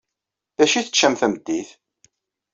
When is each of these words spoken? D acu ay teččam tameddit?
D 0.57 0.59
acu 0.63 0.75
ay 0.77 0.85
teččam 0.85 1.13
tameddit? 1.19 1.69